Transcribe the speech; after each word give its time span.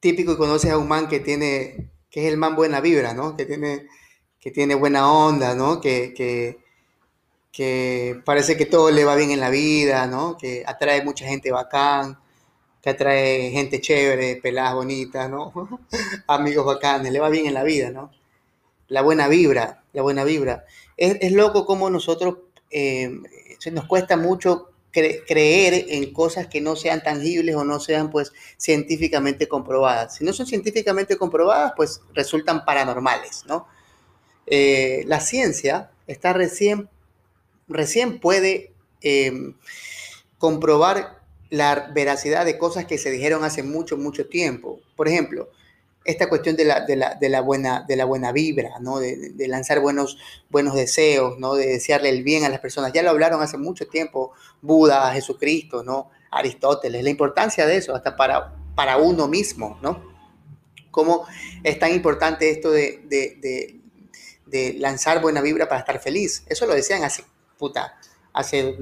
Típico 0.00 0.32
y 0.32 0.36
conoces 0.36 0.70
a 0.70 0.78
un 0.78 0.88
man 0.88 1.08
que 1.08 1.20
tiene, 1.20 1.90
que 2.10 2.26
es 2.26 2.32
el 2.32 2.38
man 2.38 2.56
buena 2.56 2.80
vibra, 2.80 3.14
¿no? 3.14 3.36
Que 3.36 3.46
tiene, 3.46 3.86
que 4.40 4.50
tiene 4.50 4.74
buena 4.74 5.10
onda, 5.12 5.54
¿no? 5.54 5.80
Que, 5.80 6.14
que, 6.14 6.58
que 7.52 8.20
parece 8.24 8.56
que 8.56 8.66
todo 8.66 8.90
le 8.90 9.04
va 9.04 9.16
bien 9.16 9.30
en 9.30 9.40
la 9.40 9.50
vida, 9.50 10.06
¿no? 10.06 10.36
Que 10.36 10.62
atrae 10.66 11.04
mucha 11.04 11.26
gente 11.26 11.50
bacán, 11.52 12.18
que 12.82 12.90
atrae 12.90 13.50
gente 13.50 13.80
chévere, 13.80 14.36
peladas 14.36 14.74
bonitas, 14.74 15.28
¿no? 15.30 15.52
Amigos 16.26 16.66
bacanes, 16.66 17.12
le 17.12 17.20
va 17.20 17.28
bien 17.28 17.46
en 17.46 17.54
la 17.54 17.64
vida, 17.64 17.90
¿no? 17.90 18.10
La 18.88 19.02
buena 19.02 19.28
vibra, 19.28 19.84
la 19.92 20.02
buena 20.02 20.24
vibra. 20.24 20.64
Es, 20.96 21.18
es 21.20 21.32
loco 21.32 21.66
como 21.66 21.90
nosotros, 21.90 22.38
eh, 22.70 23.10
nos 23.72 23.86
cuesta 23.86 24.16
mucho 24.16 24.67
creer 24.90 25.86
en 25.88 26.12
cosas 26.12 26.46
que 26.46 26.60
no 26.60 26.76
sean 26.76 27.02
tangibles 27.02 27.54
o 27.54 27.64
no 27.64 27.78
sean 27.78 28.10
pues 28.10 28.32
científicamente 28.56 29.46
comprobadas. 29.46 30.16
Si 30.16 30.24
no 30.24 30.32
son 30.32 30.46
científicamente 30.46 31.16
comprobadas, 31.16 31.72
pues 31.76 32.00
resultan 32.14 32.64
paranormales, 32.64 33.44
¿no? 33.46 33.66
Eh, 34.46 35.02
la 35.06 35.20
ciencia 35.20 35.90
está 36.06 36.32
recién, 36.32 36.88
recién 37.68 38.18
puede 38.18 38.72
em, 39.02 39.54
comprobar 40.38 41.20
la 41.50 41.90
veracidad 41.94 42.44
de 42.44 42.58
cosas 42.58 42.86
que 42.86 42.98
se 42.98 43.10
dijeron 43.10 43.44
hace 43.44 43.62
mucho, 43.62 43.96
mucho 43.96 44.26
tiempo. 44.26 44.80
Por 44.96 45.08
ejemplo, 45.08 45.50
esta 46.08 46.30
cuestión 46.30 46.56
de 46.56 46.64
la, 46.64 46.80
de 46.86 47.28
la, 47.28 47.40
buena, 47.42 47.84
de 47.86 47.94
la 47.94 48.06
buena 48.06 48.32
vibra, 48.32 48.78
¿no? 48.80 48.98
De, 48.98 49.46
lanzar 49.46 49.80
buenos, 49.80 50.16
buenos 50.48 50.74
deseos, 50.74 51.38
¿no? 51.38 51.54
de 51.54 51.66
desearle 51.66 52.08
el 52.08 52.22
bien 52.22 52.44
a 52.44 52.48
las 52.48 52.60
personas. 52.60 52.94
Ya 52.94 53.02
lo 53.02 53.10
hablaron 53.10 53.42
hace 53.42 53.58
mucho 53.58 53.88
tiempo 53.88 54.32
Buda, 54.62 55.12
Jesucristo, 55.12 55.84
¿no? 55.84 56.10
Aristóteles, 56.30 57.04
la 57.04 57.10
importancia 57.10 57.66
de 57.66 57.76
eso, 57.76 57.94
hasta 57.94 58.16
para, 58.16 58.56
para 58.74 58.96
uno 58.96 59.28
mismo, 59.28 59.78
¿no? 59.82 60.02
Cómo 60.90 61.26
es 61.62 61.78
tan 61.78 61.92
importante 61.92 62.48
esto 62.48 62.70
de, 62.70 63.02
de 64.46 64.72
lanzar 64.78 65.20
buena 65.20 65.42
vibra 65.42 65.68
para 65.68 65.80
estar 65.80 66.00
feliz. 66.00 66.42
Eso 66.48 66.64
lo 66.64 66.74
decían 66.74 67.04
hace, 67.04 67.22
puta, 67.58 67.98
hace 68.32 68.78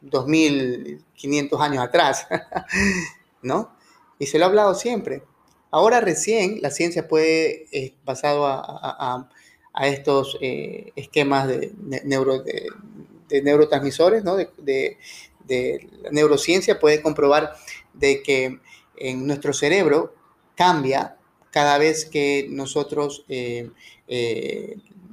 2500 0.00 1.60
años 1.60 1.84
atrás, 1.84 2.26
¿no? 3.42 3.76
Y 4.18 4.26
se 4.26 4.38
lo 4.38 4.46
ha 4.46 4.48
hablado 4.48 4.74
siempre. 4.74 5.22
Ahora 5.72 6.02
recién 6.02 6.60
la 6.60 6.70
ciencia 6.70 7.08
puede, 7.08 7.66
eh, 7.72 7.94
basado 8.04 8.46
a, 8.46 9.28
estos 9.84 10.36
eh, 10.42 10.92
esquemas 10.96 11.48
de, 11.48 11.72
neuro, 12.04 12.42
de, 12.42 13.42
neurotransmisores, 13.42 14.22
¿no? 14.22 14.36
de, 14.36 14.98
la 15.48 16.10
neurociencia, 16.10 16.78
puede 16.78 17.00
comprobar 17.00 17.54
de 17.94 18.22
que 18.22 18.60
en 18.96 19.26
nuestro 19.26 19.54
cerebro 19.54 20.14
cambia 20.56 21.16
cada 21.50 21.78
vez 21.78 22.04
que 22.04 22.46
nosotros 22.50 23.24
eh, 23.30 23.70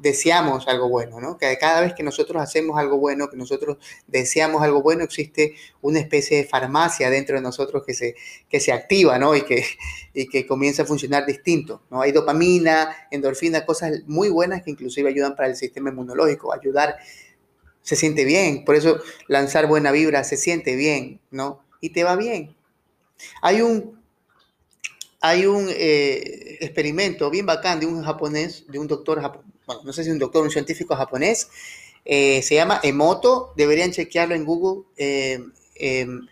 deseamos 0.02 0.68
algo 0.68 0.90
bueno, 0.90 1.20
¿no? 1.20 1.38
Que 1.38 1.58
cada 1.58 1.82
vez 1.82 1.94
que 1.94 2.04
nosotros 2.04 2.42
hacemos 2.42 2.78
algo 2.80 2.98
bueno, 2.98 3.30
que 3.30 3.38
nosotros 3.38 3.78
deseamos 4.08 4.62
algo 4.62 4.82
bueno, 4.82 5.04
existe 5.04 5.56
una 5.82 6.00
especie 6.00 6.38
de 6.38 6.44
farmacia 6.46 7.10
dentro 7.10 7.36
de 7.36 7.42
nosotros 7.42 7.84
que 7.86 7.94
se, 7.94 8.16
que 8.50 8.60
se 8.60 8.72
activa, 8.72 9.20
¿no? 9.20 9.36
Y 9.36 9.44
que, 9.44 9.66
y 10.14 10.28
que 10.28 10.48
comienza 10.48 10.84
a 10.84 10.86
funcionar 10.86 11.26
distinto, 11.26 11.84
¿no? 11.90 12.02
Hay 12.02 12.12
dopamina, 12.12 12.96
endorfina, 13.12 13.66
cosas 13.66 14.04
muy 14.08 14.30
buenas 14.30 14.64
que 14.64 14.72
inclusive 14.72 15.10
ayudan 15.10 15.36
para 15.36 15.50
el 15.50 15.56
sistema 15.56 15.90
inmunológico, 15.90 16.54
ayudar, 16.54 16.98
se 17.82 17.96
siente 17.96 18.24
bien, 18.24 18.66
por 18.66 18.76
eso 18.76 19.00
lanzar 19.28 19.68
buena 19.68 19.92
vibra 19.92 20.24
se 20.24 20.38
siente 20.38 20.76
bien, 20.76 21.20
¿no? 21.32 21.64
Y 21.82 21.90
te 21.90 22.04
va 22.04 22.16
bien. 22.16 22.56
Hay 23.42 23.62
un 23.62 23.99
hay 25.22 25.46
un 25.46 25.68
eh, 25.70 26.58
experimento 26.62 27.30
bien 27.30 27.46
bacán 27.46 27.80
de 27.80 27.86
un 27.86 28.04
japonés, 28.04 28.66
de 28.68 28.80
un 28.80 28.88
doctor, 28.88 29.22
bueno, 29.66 29.82
no 29.84 29.94
sé 29.94 30.04
si 30.04 30.10
un 30.10 30.20
doctor, 30.20 30.44
un 30.44 30.52
científico 30.52 30.96
japonés, 30.96 31.50
eh, 32.06 32.42
se 32.42 32.56
llama 32.56 32.80
Emoto, 32.84 33.54
deberían 33.58 33.92
chequearlo 33.92 34.36
en 34.36 34.46
Google, 34.46 34.86
eh, 34.98 35.40
em, 35.76 36.28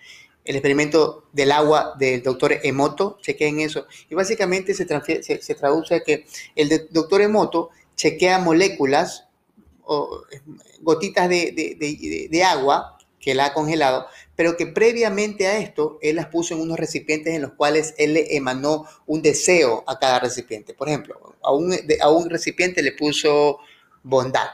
el 0.45 0.55
experimento 0.55 1.25
del 1.33 1.51
agua 1.51 1.93
del 1.99 2.23
doctor 2.23 2.53
Emoto, 2.63 3.17
chequeen 3.21 3.59
eso. 3.59 3.85
Y 4.09 4.15
básicamente 4.15 4.73
se, 4.73 4.85
se, 5.41 5.55
traduce 5.55 5.95
a 5.95 5.99
que 5.99 6.25
el 6.55 6.87
doctor 6.89 7.21
Emoto 7.21 7.69
chequea 7.97 8.39
moléculas 8.39 9.25
o 9.83 10.21
gotitas 10.81 11.27
de, 11.27 12.29
de 12.31 12.43
agua 12.43 12.96
que 13.19 13.33
la 13.33 13.47
ha 13.47 13.53
congelado, 13.53 14.07
pero 14.35 14.55
que 14.57 14.67
previamente 14.67 15.47
a 15.47 15.57
esto 15.57 15.97
él 16.01 16.17
las 16.17 16.27
puso 16.27 16.53
en 16.53 16.61
unos 16.61 16.77
recipientes 16.77 17.33
en 17.33 17.41
los 17.41 17.53
cuales 17.53 17.93
él 17.97 18.13
le 18.13 18.35
emanó 18.35 18.85
un 19.05 19.21
deseo 19.21 19.83
a 19.87 19.99
cada 19.99 20.19
recipiente. 20.19 20.73
Por 20.73 20.87
ejemplo, 20.87 21.35
a 21.41 21.51
un, 21.51 21.73
a 22.01 22.09
un 22.09 22.29
recipiente 22.29 22.81
le 22.81 22.91
puso 22.91 23.59
bondad 24.03 24.49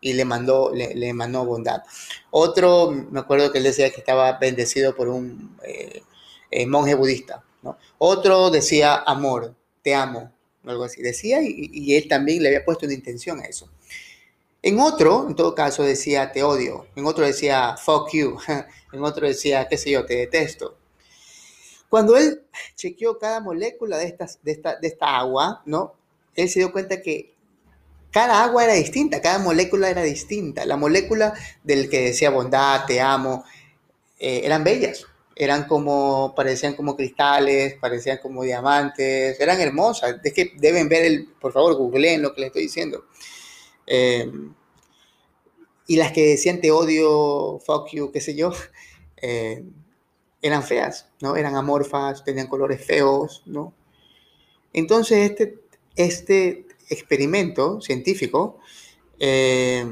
y 0.00 0.12
le 0.12 0.24
mandó, 0.24 0.72
le, 0.74 0.94
le, 0.94 1.08
emanó 1.08 1.46
bondad. 1.46 1.82
Otro, 2.30 2.90
me 2.90 3.20
acuerdo 3.20 3.50
que 3.50 3.58
él 3.58 3.64
decía 3.64 3.90
que 3.90 4.00
estaba 4.00 4.38
bendecido 4.38 4.94
por 4.94 5.08
un 5.08 5.56
eh, 5.64 6.02
eh, 6.50 6.66
monje 6.66 6.94
budista. 6.94 7.42
Otro 7.98 8.50
decía 8.50 8.96
amor, 8.96 9.54
te 9.82 9.94
amo, 9.94 10.32
algo 10.64 10.84
así. 10.84 11.00
Decía 11.00 11.38
y 11.42 11.94
él 11.94 12.08
también 12.08 12.42
le 12.42 12.48
había 12.48 12.64
puesto 12.64 12.84
una 12.86 12.94
intención 12.94 13.40
a 13.40 13.44
eso. 13.44 13.70
En 14.62 14.78
otro, 14.78 15.26
en 15.28 15.34
todo 15.34 15.54
caso, 15.54 15.82
decía 15.82 16.30
te 16.30 16.42
odio. 16.44 16.86
En 16.94 17.04
otro 17.04 17.26
decía 17.26 17.76
fuck 17.76 18.10
you. 18.12 18.38
En 18.92 19.02
otro 19.02 19.26
decía, 19.26 19.66
qué 19.68 19.78
sé 19.78 19.90
yo, 19.90 20.04
te 20.04 20.16
detesto. 20.16 20.76
Cuando 21.88 22.14
él 22.14 22.42
chequeó 22.74 23.18
cada 23.18 23.40
molécula 23.40 23.96
de, 23.96 24.04
estas, 24.04 24.38
de, 24.42 24.52
esta, 24.52 24.76
de 24.76 24.88
esta 24.88 25.16
agua, 25.18 25.62
¿no? 25.64 25.94
Él 26.34 26.50
se 26.50 26.58
dio 26.58 26.72
cuenta 26.72 27.00
que 27.00 27.34
cada 28.10 28.44
agua 28.44 28.64
era 28.64 28.74
distinta, 28.74 29.22
cada 29.22 29.38
molécula 29.38 29.88
era 29.88 30.02
distinta. 30.02 30.66
La 30.66 30.76
molécula 30.76 31.32
del 31.64 31.88
que 31.88 32.02
decía 32.02 32.28
bondad, 32.28 32.84
te 32.86 33.00
amo, 33.00 33.44
eh, 34.18 34.42
eran 34.44 34.62
bellas. 34.62 35.06
Eran 35.34 35.64
como, 35.64 36.34
parecían 36.36 36.74
como 36.74 36.94
cristales, 36.94 37.76
parecían 37.80 38.18
como 38.18 38.42
diamantes, 38.42 39.40
eran 39.40 39.58
hermosas. 39.58 40.16
Es 40.22 40.34
que 40.34 40.52
deben 40.58 40.90
ver 40.90 41.04
el, 41.04 41.28
por 41.40 41.52
favor, 41.52 41.74
googleen 41.76 42.20
lo 42.20 42.34
que 42.34 42.42
les 42.42 42.48
estoy 42.48 42.62
diciendo. 42.64 43.06
Eh, 43.86 44.30
y 45.86 45.96
las 45.96 46.12
que 46.12 46.26
decían 46.26 46.60
te 46.60 46.70
odio, 46.70 47.58
fuck 47.64 47.88
you, 47.92 48.12
qué 48.12 48.20
sé 48.20 48.34
yo, 48.34 48.52
eh, 49.22 49.64
eran 50.40 50.62
feas, 50.62 51.08
¿no? 51.20 51.36
Eran 51.36 51.54
amorfas, 51.56 52.24
tenían 52.24 52.48
colores 52.48 52.84
feos, 52.84 53.42
¿no? 53.46 53.74
Entonces 54.72 55.30
este, 55.30 55.60
este 55.96 56.66
experimento 56.88 57.80
científico 57.80 58.58
eh, 59.18 59.86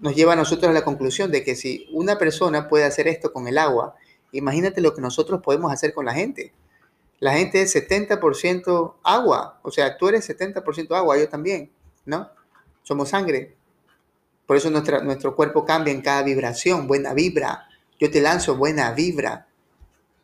nos 0.00 0.14
lleva 0.14 0.34
a 0.34 0.36
nosotros 0.36 0.70
a 0.70 0.72
la 0.72 0.84
conclusión 0.84 1.30
de 1.30 1.42
que 1.44 1.54
si 1.54 1.88
una 1.92 2.18
persona 2.18 2.68
puede 2.68 2.84
hacer 2.84 3.08
esto 3.08 3.32
con 3.32 3.48
el 3.48 3.58
agua, 3.58 3.96
imagínate 4.32 4.80
lo 4.80 4.94
que 4.94 5.00
nosotros 5.00 5.40
podemos 5.42 5.72
hacer 5.72 5.92
con 5.92 6.06
la 6.06 6.14
gente. 6.14 6.52
La 7.20 7.34
gente 7.34 7.60
es 7.62 7.74
70% 7.74 8.94
agua, 9.02 9.58
o 9.62 9.70
sea, 9.72 9.98
tú 9.98 10.08
eres 10.08 10.28
70% 10.30 10.94
agua, 10.96 11.18
yo 11.18 11.28
también, 11.28 11.72
¿no? 12.04 12.30
Somos 12.88 13.10
sangre. 13.10 13.54
Por 14.46 14.56
eso 14.56 14.70
nuestro 14.70 15.36
cuerpo 15.36 15.66
cambia 15.66 15.92
en 15.92 16.00
cada 16.00 16.22
vibración, 16.22 16.86
buena 16.86 17.12
vibra. 17.12 17.68
Yo 18.00 18.10
te 18.10 18.22
lanzo 18.22 18.56
buena 18.56 18.92
vibra, 18.92 19.46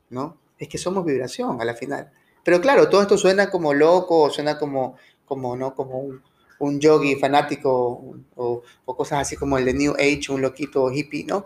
¿no? 0.09 0.39
Es 0.59 0.69
que 0.69 0.79
somos 0.79 1.05
vibración 1.05 1.61
a 1.61 1.65
la 1.67 1.75
final. 1.75 2.11
Pero 2.43 2.63
claro, 2.63 2.89
todo 2.89 3.03
esto 3.03 3.19
suena 3.19 3.51
como 3.51 3.75
loco, 3.75 4.31
suena 4.31 4.59
como, 4.59 4.97
como, 5.27 5.57
¿no? 5.57 5.75
como 5.75 5.99
un, 5.99 6.23
un 6.59 6.81
yogi 6.81 7.17
fanático 7.17 8.17
o, 8.35 8.63
cosas 8.87 9.21
así 9.21 9.37
como 9.37 9.59
el 9.59 9.67
de 9.67 9.75
New 9.75 9.93
Age, 9.99 10.33
un 10.33 10.41
loquito 10.41 10.91
hippie, 10.91 11.25
¿no? 11.25 11.45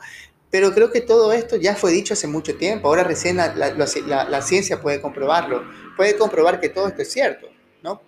Pero 0.51 0.73
creo 0.73 0.93
que 0.93 1.01
todo 1.01 1.33
esto 1.33 1.57
ya 1.57 1.75
fue 1.75 1.91
dicho 1.91 2.15
hace 2.15 2.29
mucho 2.29 2.57
tiempo. 2.57 2.87
Ahora 2.87 3.03
recién 3.03 3.39
la, 3.39 3.53
la 3.55 4.43
ciencia 4.43 4.81
puede 4.81 5.01
comprobarlo. 5.01 5.65
Puede 5.97 6.17
comprobar 6.17 6.61
que 6.61 6.69
todo 6.69 6.87
esto 6.87 7.03
es 7.03 7.11
cierto, 7.11 7.49
¿no? 7.83 8.01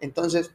Entonces, 0.00 0.50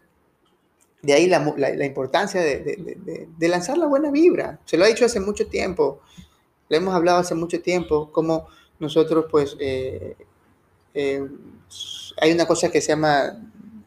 de 1.02 1.14
ahí 1.14 1.28
la, 1.28 1.40
la, 1.58 1.86
importancia 1.86 2.42
de, 2.42 2.60
de, 2.60 3.28
de, 3.38 3.48
lanzar 3.48 3.78
la 3.78 3.86
buena 3.86 4.12
vibra. 4.12 4.60
Se 4.66 4.78
lo 4.78 4.84
ha 4.84 4.88
dicho 4.88 5.06
hace 5.06 5.20
mucho 5.20 5.48
tiempo, 5.48 6.02
lo 6.68 6.78
hemos 6.78 6.94
hablado 6.94 7.20
hace 7.20 7.36
mucho 7.36 7.62
tiempo, 7.62 8.12
como, 8.12 8.48
nosotros 8.80 9.26
pues 9.30 9.56
eh, 9.60 10.16
eh, 10.94 11.28
hay 12.22 12.32
una 12.32 12.46
cosa 12.48 12.72
que 12.72 12.82
se 12.82 12.90
llama 12.90 13.38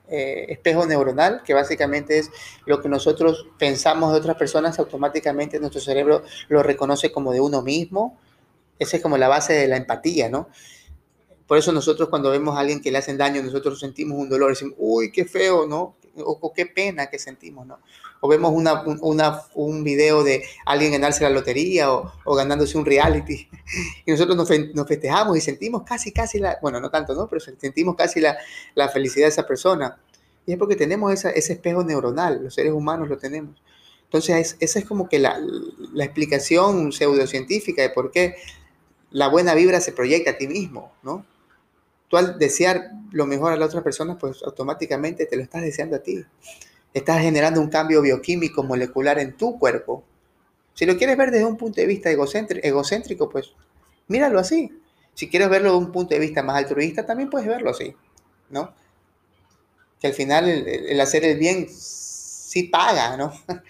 eh, 0.09 0.47
espejo 0.49 0.87
neuronal, 0.87 1.43
que 1.43 1.55
básicamente 1.55 2.19
es 2.19 2.31
lo 2.67 2.81
que 2.81 2.89
nosotros 2.89 3.47
pensamos 3.59 4.13
de 4.13 4.19
otras 4.19 4.37
personas, 4.37 4.79
automáticamente 4.79 5.59
nuestro 5.59 5.81
cerebro 5.81 6.23
lo 6.49 6.63
reconoce 6.63 7.11
como 7.11 7.33
de 7.33 7.41
uno 7.41 7.63
mismo. 7.63 8.19
Esa 8.79 8.97
es 8.97 9.03
como 9.03 9.17
la 9.17 9.29
base 9.29 9.55
de 9.55 9.69
la 9.69 9.77
empatía, 9.77 10.29
¿no? 10.29 10.49
Por 11.47 11.59
eso 11.59 11.73
nosotros 11.73 12.09
cuando 12.09 12.31
vemos 12.31 12.57
a 12.57 12.61
alguien 12.61 12.81
que 12.81 12.91
le 12.91 12.99
hacen 12.99 13.17
daño, 13.17 13.43
nosotros 13.43 13.79
sentimos 13.79 14.19
un 14.19 14.29
dolor, 14.29 14.51
decimos, 14.51 14.75
uy, 14.79 15.13
qué 15.13 15.25
feo, 15.25 15.67
¿no? 15.67 15.95
O, 16.17 16.53
qué 16.53 16.67
pena 16.67 17.07
que 17.07 17.19
sentimos, 17.19 17.67
¿no? 17.67 17.79
O 18.21 18.29
vemos 18.29 18.53
una, 18.53 18.83
una, 19.01 19.43
un 19.55 19.83
video 19.83 20.23
de 20.23 20.45
alguien 20.67 20.93
ganarse 20.93 21.25
la 21.25 21.31
lotería 21.31 21.91
o, 21.93 22.13
o 22.25 22.35
ganándose 22.35 22.77
un 22.77 22.85
reality 22.85 23.49
y 24.07 24.11
nosotros 24.11 24.37
nos, 24.37 24.51
nos, 24.75 24.87
festejamos 24.87 25.39
y 25.39 25.41
sentimos 25.41 25.83
casi, 25.85 26.13
casi 26.13 26.39
la, 26.39 26.59
bueno, 26.61 26.81
no 26.81 26.91
tanto, 26.91 27.15
¿no? 27.15 27.29
Pero 27.29 27.41
sentimos 27.41 27.97
casi 27.97 28.21
la, 28.21 28.37
la 28.75 28.89
felicidad 28.91 29.27
de 29.27 29.31
esa 29.31 29.47
persona. 29.47 29.99
Y 30.45 30.53
es 30.53 30.59
porque 30.59 30.77
tenemos 30.77 31.13
esa, 31.13 31.31
ese 31.31 31.55
espejo 31.55 31.83
neuronal, 31.85 32.45
los 32.45 32.55
seres 32.55 32.73
humanos 32.73 33.09
lo 33.09 33.17
tenemos. 33.17 33.63
Entonces, 34.05 34.57
esa 34.61 34.79
es 34.79 34.85
como 34.85 35.09
que 35.09 35.19
la, 35.19 35.41
la 35.95 36.05
explicación 36.05 36.93
pseudocientífica 36.93 37.81
de 37.81 37.91
por 37.91 38.11
qué 38.11 38.35
la 39.11 39.29
buena 39.29 39.55
vibra 39.55 39.81
se 39.81 39.93
proyecta 39.93 40.33
a 40.33 40.37
ti 40.37 40.49
mismo, 40.49 40.93
¿no? 41.03 41.25
Tú 42.13 42.19
al 42.19 42.39
desear 42.39 42.91
lo 43.11 43.25
mejor 43.25 43.55
a 43.55 43.57
la 43.57 43.65
otra 43.65 43.83
persona, 43.83 44.19
pues 44.19 44.43
automáticamente 44.43 45.25
te 45.25 45.35
lo 45.35 45.43
estás 45.43 45.63
deseando 45.63 45.97
a 45.97 46.01
ti. 46.01 46.23
Estás 46.93 47.23
generando 47.23 47.59
un 47.59 47.71
cambio 47.71 48.03
bioquímico 48.03 48.63
molecular 48.63 49.19
en 49.19 49.35
tu 49.35 49.59
cuerpo. 49.59 50.05
Si 50.75 50.85
lo 50.85 50.99
quieres 50.99 51.17
ver 51.17 51.31
desde 51.31 51.47
un 51.47 51.57
punto 51.57 51.81
de 51.81 51.87
vista 51.87 52.11
egocéntrico, 52.11 53.31
pues 53.31 53.55
míralo 54.09 54.39
así. 54.39 54.79
Si 55.15 55.31
quieres 55.31 55.49
verlo 55.49 55.71
desde 55.71 55.87
un 55.87 55.91
punto 55.91 56.13
de 56.13 56.21
vista 56.21 56.43
más 56.43 56.57
altruista, 56.57 57.07
también 57.07 57.31
puedes 57.31 57.49
verlo 57.49 57.71
así, 57.71 57.97
¿no? 58.51 58.75
Que 59.99 60.09
al 60.09 60.13
final 60.13 60.47
el, 60.51 61.01
hacer 61.01 61.25
el 61.25 61.39
bien 61.39 61.67
sí 61.67 62.65
paga, 62.65 63.17
¿no? 63.17 63.33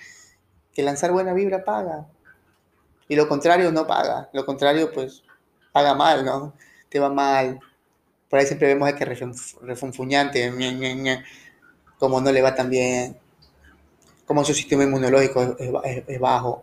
Que 0.74 0.82
lanzar 0.82 1.12
buena 1.12 1.32
vibra 1.32 1.64
paga. 1.64 2.08
Y 3.06 3.14
lo 3.14 3.28
contrario 3.28 3.70
no 3.70 3.86
paga. 3.86 4.30
Lo 4.32 4.44
contrario, 4.44 4.90
pues, 4.90 5.22
paga 5.70 5.94
mal, 5.94 6.24
¿no? 6.24 6.54
Te 6.88 6.98
va 6.98 7.08
mal, 7.08 7.60
por 8.32 8.38
ahí 8.38 8.46
siempre 8.46 8.68
vemos 8.68 8.88
a 8.88 8.96
que 8.96 9.04
refunfuñante, 9.04 10.50
como 11.98 12.18
no 12.18 12.32
le 12.32 12.40
va 12.40 12.54
tan 12.54 12.70
bien, 12.70 13.14
como 14.24 14.42
su 14.42 14.54
sistema 14.54 14.84
inmunológico 14.84 15.54
es, 15.58 16.18
bajo. 16.18 16.62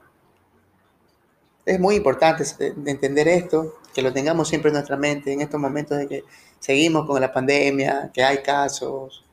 Es 1.68 1.80
muy 1.80 1.98
importante 1.98 2.44
entender 2.88 3.28
esto, 3.28 3.76
que 3.94 4.02
lo 4.02 4.12
tengamos 4.12 4.50
siempre 4.50 4.70
en 4.70 4.78
nuestra 4.78 4.98
mente 4.98 5.32
en 5.32 5.42
estos 5.42 5.60
momentos 5.60 6.00
de 6.00 6.08
que 6.08 6.24
seguimos 6.58 7.06
con 7.06 7.22
la 7.22 7.32
pandemia, 7.32 8.10
que 8.16 8.24
hay 8.24 8.40
casos. 8.42 9.24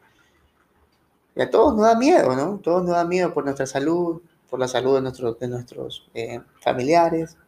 Y 1.35 1.41
a 1.41 1.49
todos 1.51 1.75
nos 1.75 1.87
da 1.87 1.95
miedo, 1.97 2.37
¿no? 2.37 2.59
Todos 2.59 2.83
nos 2.83 2.97
da 2.97 3.07
miedo 3.07 3.33
por 3.33 3.45
nuestra 3.45 3.65
salud, 3.65 4.21
por 4.51 4.61
la 4.61 4.69
salud 4.69 5.03
de, 5.03 5.37
de 5.41 5.49
nuestros 5.49 6.07
eh, 6.13 6.43
familiares, 6.61 7.39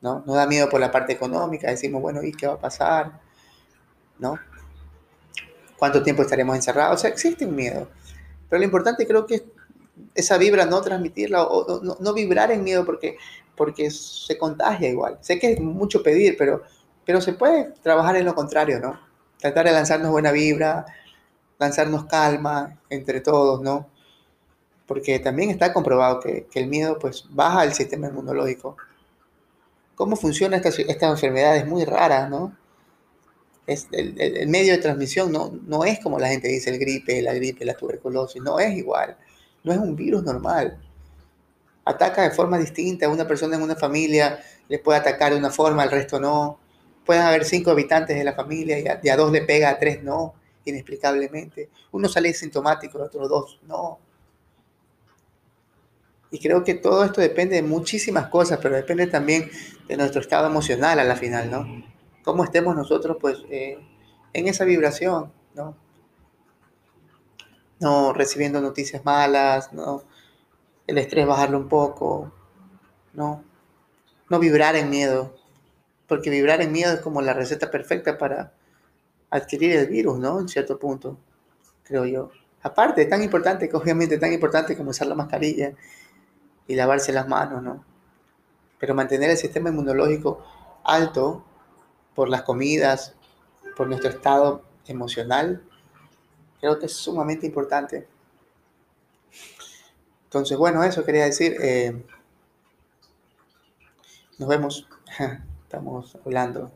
¿no? 0.00 0.22
Nos 0.24 0.36
da 0.36 0.46
miedo 0.46 0.70
por 0.70 0.80
la 0.80 0.90
parte 0.90 1.12
económica, 1.12 1.68
decimos, 1.68 2.00
bueno, 2.00 2.22
¿y 2.22 2.32
qué 2.32 2.46
va 2.46 2.54
a 2.54 2.58
pasar? 2.58 3.27
¿No? 4.18 4.38
¿Cuánto 5.76 6.02
tiempo 6.02 6.22
estaremos 6.22 6.56
encerrados? 6.56 6.96
O 6.96 6.98
sea, 6.98 7.10
existe 7.10 7.46
un 7.46 7.54
miedo. 7.54 7.88
Pero 8.48 8.58
lo 8.58 8.64
importante 8.64 9.06
creo 9.06 9.26
que 9.26 9.36
es 9.36 9.42
esa 10.14 10.38
vibra 10.38 10.66
no 10.66 10.80
transmitirla 10.80 11.44
o, 11.44 11.80
no, 12.00 12.14
vibrar 12.14 12.50
en 12.50 12.64
miedo 12.64 12.84
porque, 12.84 13.16
porque 13.56 13.90
se 13.90 14.38
contagia 14.38 14.88
igual. 14.88 15.18
Sé 15.20 15.38
que 15.38 15.52
es 15.52 15.60
mucho 15.60 16.02
pedir, 16.02 16.36
pero, 16.36 16.62
pero 17.04 17.20
se 17.20 17.32
puede 17.32 17.72
trabajar 17.82 18.16
en 18.16 18.24
lo 18.24 18.34
contrario, 18.34 18.80
¿no? 18.80 19.00
Tratar 19.38 19.66
de 19.66 19.72
lanzarnos 19.72 20.10
buena 20.10 20.32
vibra, 20.32 20.86
lanzarnos 21.58 22.06
calma 22.06 22.78
entre 22.90 23.20
todos, 23.20 23.60
¿no? 23.60 23.88
Porque 24.86 25.18
también 25.18 25.50
está 25.50 25.72
comprobado 25.72 26.20
que, 26.20 26.48
el 26.54 26.66
miedo 26.66 26.98
pues 26.98 27.26
baja 27.30 27.64
el 27.64 27.74
sistema 27.74 28.08
inmunológico. 28.08 28.76
¿Cómo 29.94 30.16
funciona 30.16 30.56
esta, 30.56 30.68
esta 30.68 31.08
enfermedad? 31.08 31.56
Es 31.56 31.66
muy 31.66 31.84
rara, 31.84 32.28
¿no? 32.28 32.56
El, 33.68 34.48
medio 34.48 34.72
de 34.72 34.78
transmisión 34.78 35.30
no, 35.30 35.52
no 35.66 35.84
es 35.84 36.00
como 36.00 36.18
la 36.18 36.28
gente 36.28 36.48
dice, 36.48 36.70
el 36.70 36.78
gripe, 36.78 37.20
la 37.20 37.34
gripe, 37.34 37.64
la 37.64 37.74
tuberculosis, 37.74 38.42
no 38.42 38.58
es 38.58 38.74
igual, 38.74 39.16
no 39.62 39.72
es 39.72 39.78
un 39.78 39.94
virus 39.94 40.24
normal. 40.24 40.78
Ataca 41.84 42.22
de 42.22 42.30
forma 42.30 42.58
distinta, 42.58 43.06
a 43.06 43.08
una 43.10 43.26
persona 43.26 43.56
en 43.56 43.62
una 43.62 43.76
familia 43.76 44.40
le 44.68 44.78
puede 44.78 44.98
atacar 44.98 45.32
de 45.32 45.38
una 45.38 45.50
forma, 45.50 45.82
al 45.82 45.90
resto 45.90 46.18
no. 46.18 46.58
Pueden 47.04 47.22
haber 47.22 47.44
cinco 47.44 47.70
habitantes 47.70 48.16
de 48.16 48.24
la 48.24 48.34
familia 48.34 48.78
y 48.78 49.08
a, 49.08 49.16
dos 49.16 49.32
le 49.32 49.42
pega, 49.42 49.70
a 49.70 49.78
tres 49.78 50.02
no, 50.02 50.34
inexplicablemente. 50.64 51.70
Uno 51.92 52.08
sale 52.08 52.32
sintomático, 52.34 52.98
el 52.98 53.04
otro 53.04 53.28
dos 53.28 53.60
no. 53.66 53.98
Y 56.30 56.38
creo 56.38 56.62
que 56.62 56.74
todo 56.74 57.04
esto 57.04 57.22
depende 57.22 57.56
de 57.56 57.62
muchísimas 57.62 58.28
cosas, 58.28 58.58
pero 58.62 58.76
depende 58.76 59.06
también 59.06 59.50
de 59.88 59.96
nuestro 59.96 60.20
estado 60.20 60.46
emocional 60.46 60.98
a 60.98 61.04
la 61.04 61.16
final, 61.16 61.50
¿no? 61.50 61.97
Cómo 62.28 62.44
estemos 62.44 62.76
nosotros 62.76 63.16
pues 63.18 63.38
eh, 63.48 63.78
en 64.34 64.48
esa 64.48 64.66
vibración, 64.66 65.32
¿no? 65.54 65.74
No 67.80 68.12
recibiendo 68.12 68.60
noticias 68.60 69.02
malas, 69.02 69.72
¿no? 69.72 70.02
El 70.86 70.98
estrés 70.98 71.26
bajarlo 71.26 71.56
un 71.56 71.68
poco, 71.68 72.30
¿no? 73.14 73.42
No 74.28 74.38
vibrar 74.38 74.76
en 74.76 74.90
miedo, 74.90 75.34
porque 76.06 76.28
vibrar 76.28 76.60
en 76.60 76.70
miedo 76.70 76.92
es 76.92 77.00
como 77.00 77.22
la 77.22 77.32
receta 77.32 77.70
perfecta 77.70 78.18
para 78.18 78.52
adquirir 79.30 79.74
el 79.74 79.86
virus, 79.86 80.18
¿no? 80.18 80.38
En 80.38 80.50
cierto 80.50 80.78
punto, 80.78 81.16
creo 81.82 82.04
yo. 82.04 82.30
Aparte, 82.60 83.06
tan 83.06 83.22
importante, 83.22 83.70
obviamente 83.72 84.18
tan 84.18 84.34
importante 84.34 84.76
como 84.76 84.90
usar 84.90 85.06
la 85.06 85.14
mascarilla 85.14 85.72
y 86.66 86.74
lavarse 86.74 87.10
las 87.10 87.26
manos, 87.26 87.62
¿no? 87.62 87.86
Pero 88.78 88.94
mantener 88.94 89.30
el 89.30 89.38
sistema 89.38 89.70
inmunológico 89.70 90.44
alto 90.84 91.47
por 92.18 92.28
las 92.28 92.42
comidas, 92.42 93.14
por 93.76 93.86
nuestro 93.86 94.10
estado 94.10 94.64
emocional, 94.88 95.62
creo 96.58 96.76
que 96.80 96.86
es 96.86 96.92
sumamente 96.92 97.46
importante. 97.46 98.08
Entonces, 100.24 100.58
bueno, 100.58 100.82
eso 100.82 101.04
quería 101.04 101.26
decir. 101.26 101.54
Eh, 101.60 102.04
nos 104.36 104.48
vemos. 104.48 104.88
Estamos 105.62 106.18
hablando. 106.26 106.72